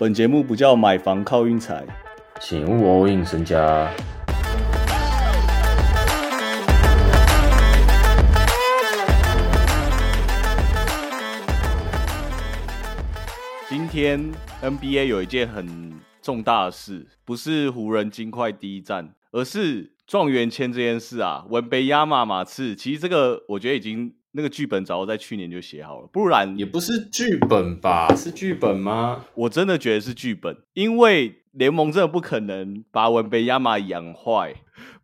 [0.00, 1.84] 本节目不叫买房靠运财，
[2.40, 3.92] 请勿 all in 身家。
[13.68, 14.32] 今天
[14.62, 21.44] NBA 有一件很重大的事，不是湖人金块第一战，而是状元签这件事啊。
[21.48, 28.14] 文贝亚马马刺，其实这个我觉得已经那个剧本早在去年就写好了，不然也不是剧本吧？
[28.14, 29.24] 是剧本吗？
[29.34, 34.54] 我真的觉得是剧本，因为联盟真的不可能把文贝亚马养坏，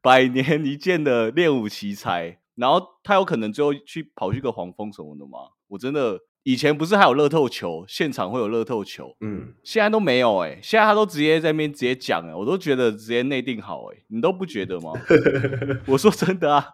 [0.01, 5.39] 百年一见的练武奇才，然后他有可能最后去跑去个黄蜂什么的吗？
[5.69, 6.21] 我真的。
[6.47, 14.93] 以前不是还有乐透球，现场会有乐透球，嗯，现在都没有哎，现在他都直接在那边直接讲哎，我都觉得直接内定好哎，你都不觉得吗？
[15.89, 16.67] 我说真的啊。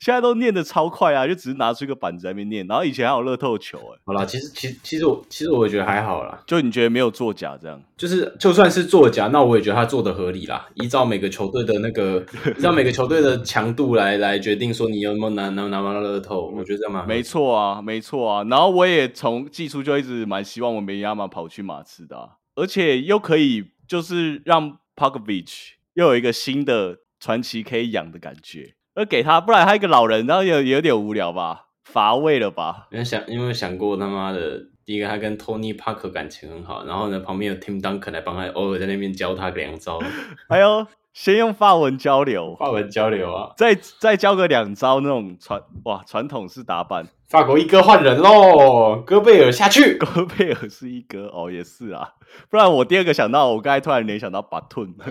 [0.00, 4.00] 现在都念的超快啊，就只是拿出一个板子在那边念，然后以前还有乐透球哎。
[4.04, 10.68] 好啦，其实其实其实我其实我觉得还好啦，就你觉得没有作假这样，就是就算是作假，那我也觉得他做的合理啦。
[10.74, 12.24] 依照每个球队的那个，
[12.56, 18.44] 依照每个球队的强度来来决定说你有没有拿拿拿到乐透，我觉得这样蛮没错啊，没错啊。
[18.44, 28.75] 然后我也从技术就一直蛮希望我梅亚马跑去马刺的，而且又可以就是让 Popovich 又有一个新的传奇可以养的感觉。
[28.96, 32.88] 而给他，不然他一个老人，然后有有点无聊吧，乏味了吧？
[32.90, 40.00] 因为想，因为想过他妈的，第一个他跟 Tony Parker 感情很好，然后呢，旁边有 Tim Duncan 来帮他，偶尔在那边教他两招。
[40.48, 47.06] 哎呦，先用法文交流，法文交流啊，再再教个两招那种传哇传统式打扮。
[47.28, 52.14] 法国一哥换人喽，戈贝尔下去， 戈贝尔是一哥哦，也是啊，
[52.48, 54.94] 不然我第二个想到，我刚才突然联想到巴顿。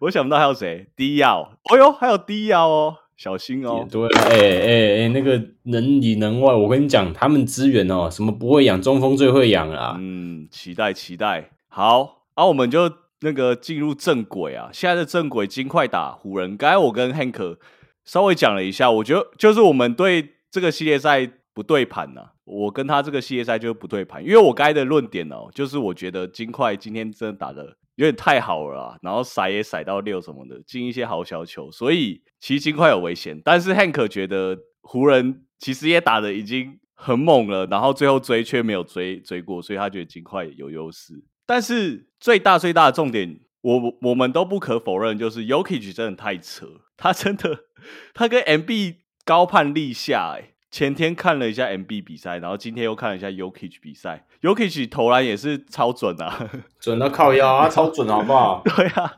[0.00, 3.86] 我想不到还有谁，低药，哦呦，还有低药哦，小心哦。
[3.90, 9.96] 对，哎哎哎，那个能里能外，我跟你讲，他们资源哦，什么不会养，中锋最会养啦。
[9.98, 11.50] 嗯，期待期待。
[11.68, 14.68] 好，啊，我们就那个进入正轨啊。
[14.72, 16.56] 现在的正轨，金块打湖人。
[16.56, 17.56] 刚才我跟 Hank
[18.04, 22.30] 稍微讲了一下，我觉得就是我们对这个系列赛不对盘呐。
[22.44, 27.76] 我跟他这个系列赛就是不对盘，因为我刚才的论点哦，就是我觉得金块今天真的打的。
[27.96, 33.40] 有点太好了，然后甩也甩到六什么的，进一些好小球，所以其实金块有危险。
[33.44, 41.24] 但是 Hank 觉得湖人其实也打的已经很猛了，然后最后追却没有追追过，所以他觉得金块有优势。
[41.46, 47.64] 但是最大最大的重点，我我们都不可否认，就是 y o k i c 真的太扯，他真的
[48.12, 50.55] 他跟 MB 高攀立下哎。
[50.70, 56.50] 前天看了一下 MB 比赛，然后今天又看了一下 Yokich 比赛，Yokich 投篮也是超准啊，
[56.80, 58.62] 准到靠腰啊，超准好不好？
[58.64, 59.14] 对啊，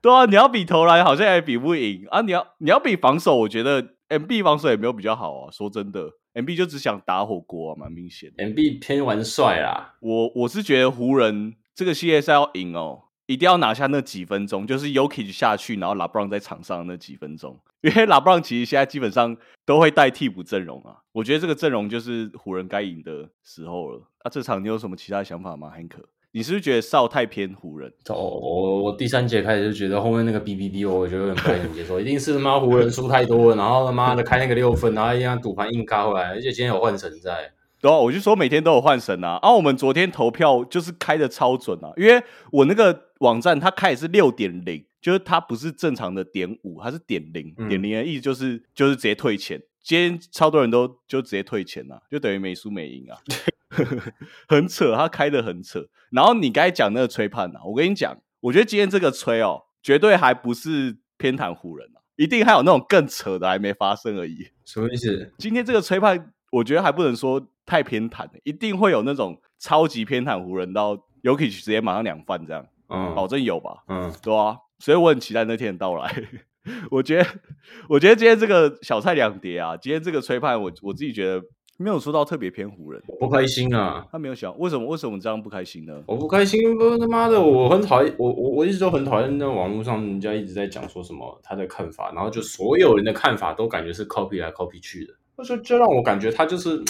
[0.00, 5.50] 对啊，你要比投篮好像也比不赢啊，你要你要比防守，我觉得 MB 防守也没有比较好啊。
[5.50, 8.32] 说真的，MB 就只想打火锅啊，蛮明显。
[8.38, 13.02] MB 偏玩帅啦，我我是觉得湖人这个系列赛要赢哦。
[13.26, 20.96] 一定要拿下那几分钟，就是 Yoki 下去，然后拉布朗在场上那几分钟， 因为拉布朗其实现在基本上都会带替补阵容啊。
[21.12, 24.02] 我觉得这个阵容就是湖人该赢的时候了。
[24.24, 25.92] 那这场你有什么其他想法吗，Hank？
[26.32, 27.90] 你是不是觉得少太偏湖人？
[28.10, 37.50] 哦，我我第三节开始就觉得后面那个 B B B，我觉得有点不能接受，一定是他妈湖人输太多了，然后他妈的开那个六分，然后一样赌盘硬卡回来，而且今天有换神在。
[37.80, 39.38] 对啊，我就说每天都有换神啊。
[39.40, 42.22] 啊，我们昨天投票就是开的超准啊，因为
[42.52, 49.60] 我那个网站它开也是六点零，就是它不是正常的点五，它是点零，点零的意思就是就是直接退钱。
[49.82, 53.18] 今天超多人都就直接退钱了，就等于没输没赢啊
[54.48, 55.86] 很扯，他开的很扯。
[56.10, 64.48] 然后你刚才讲那个吹判啊，我跟你讲，我觉得今天这个吹哦，绝对还不是偏袒湖人啊，一定还有那种更扯的还没发生而已。
[64.64, 65.32] 什么意思？
[65.38, 67.48] 今天这个吹判，我觉得还不能说。
[67.68, 70.94] 太偏袒了，一定会有那种超级偏袒湖人到
[71.24, 76.14] Yuki 直接马上两犯这样，嗯，保证有吧，嗯，对啊，所以我很期待那天的到来。
[76.90, 77.28] 我觉得，
[77.88, 81.40] 我觉得今天这个小菜两碟啊，今天这个吹判，我我自己觉得
[81.78, 84.04] 没有说到特别偏湖人，不开心啊。
[84.10, 86.02] 他没有想为什么为什么这样不开心呢？
[86.06, 86.60] 我不开心，
[86.98, 95.14] 他妈的，我很讨厌我我我一直都很讨厌那网络上人家一直在讲说什么他的看法，然后就所有人的看法都感觉是 copy 来 copy 去的。
[95.36, 96.82] 那就就让我感觉他就是，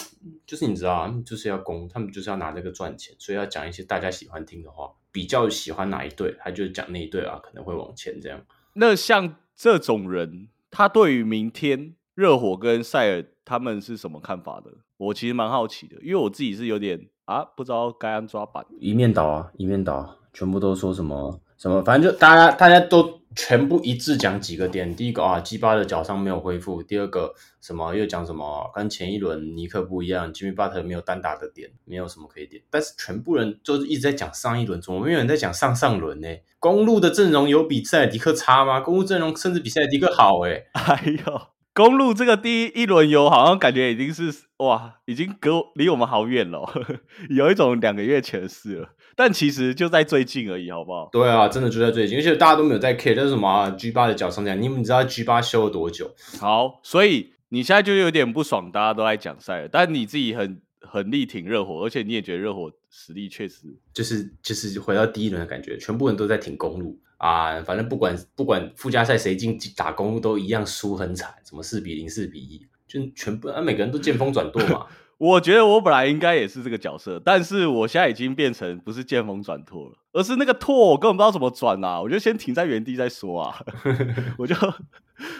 [0.46, 8.40] 就是你知道啊，就是要攻，他们就是要拿这个赚钱，所以要讲一些大家喜欢听的话，比较喜欢哪一队，他就讲那一队啊，可能会往前这样。
[8.74, 14.70] 那像这种人，他对于明天热火跟塞尔他们是什么看法的？
[14.98, 24.96] 我其实蛮好奇的，因为我自己是有点啊，不知道该安抓板，一面倒啊，一面倒，全部都说什么什么，反正就大家大家都全部一致讲几个点。
[24.96, 32.62] 第一个啊，基巴的脚伤没有恢复；第二个什么又讲什么跟前一轮尼克不一样，吉米巴特没有单打的点，没有什么可以点。
[32.70, 36.28] 但是全部人就是一直在讲上一轮，怎么没有人在讲上上轮呢？
[36.58, 38.80] 公路的阵容有比塞尔迪克差吗？
[38.80, 40.64] 公路阵容甚至比塞尔迪克好哎！
[40.72, 41.40] 哎呦，
[41.74, 46.66] 公路这个第一一轮游好像感觉已经是哇，已经隔离我们好远了，
[47.28, 48.88] 有一种两个月前的事了。
[49.16, 51.08] 但其实就在最近而已，好不好？
[51.10, 54.60] 对啊，真的就在最近，而且大家都没有在 care，这是什么啊 G 八的脚伤这样？
[54.60, 56.14] 你们知道 G 八修了多久？
[56.38, 74.86] 好，所以你现在就有点不爽，大家都在讲赛了，但你自己很很力挺热火，而且你也觉得热火实力确实就是就是回到第一轮的感觉，全部人都在挺公路啊，反正不管不管附加赛谁进打公路都一样输很惨，什么四比零、四比一，就全部啊每个人都见风转舵嘛。
[75.18, 82.00] 我觉得我本来应该也是这个角色，但是我现在已经变成不是见风转舵了，而是那个舵我根本不知道怎么转啊！
[82.00, 83.58] 我就先停在原地再说啊！
[84.36, 84.54] 我就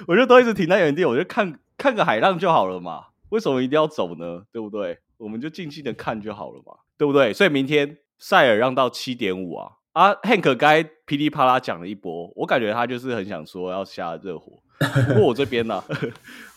[0.07, 4.45] 我就都一直停在原地，我就看看个海浪就好了嘛，为什么一定要走呢？
[4.51, 4.99] 对不对？
[5.19, 7.33] 我们就静静的看就好了嘛，对不对？
[7.33, 9.73] 所以明天塞尔让到七点五啊！
[9.93, 14.59] 啊，Hank 该噼里啪啦讲了一波，我感觉他就是很想说要下热火，
[15.09, 15.83] 不过 我这边呢，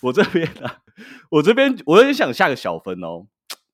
[0.01, 0.69] 我这边呢。
[1.30, 3.25] 我这边我有点想下个小分哦，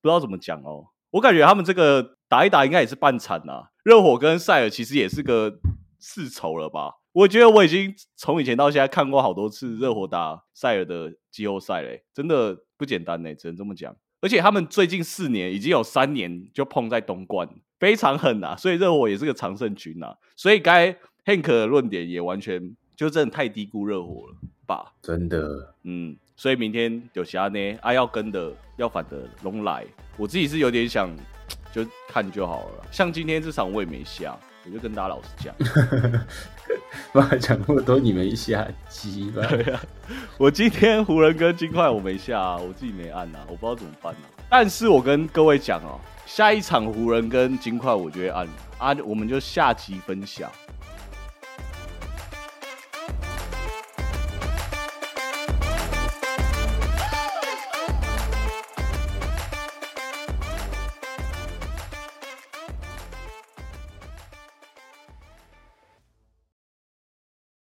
[0.02, 0.86] 不知道怎么讲哦。
[1.12, 3.70] 我感觉他们这个打一打应该也是半残呐。
[3.84, 5.58] 热火跟塞尔其实也是个
[6.00, 6.94] 世仇了吧？
[7.14, 13.96] 我觉得我已经从以前到现在看过好多次热火打塞尔的季后赛嘞，真的不简单嘞，只能这么讲。
[14.22, 17.50] 而且他们最近四年已经有三年就碰在东冠，
[17.80, 18.56] 非常狠呐。
[18.56, 20.14] 所以热火也是个常胜军呐。
[20.36, 20.92] 所以该
[21.26, 24.94] Hank 的论点也完全就真的太低估热火了吧？
[25.02, 26.16] 真的，嗯。
[26.38, 29.86] 所以明天有其他呢，啊要跟的要反的龙来，
[30.18, 31.10] 我自己是有点想
[31.72, 32.86] 就看就好了。
[32.92, 35.56] 像今天这场我也没下，我就跟大家老实讲，
[37.14, 39.48] 不讲那么多你没下机吧？
[39.48, 39.80] 对呀，
[40.38, 44.20] 我今天湖人跟金块我没下，我自己没按呐，我不知道怎么办呢。
[44.50, 48.46] 但是我跟各位讲哦，下一场湖人跟金块我就会按
[48.78, 50.52] 啊，我们就下集分享。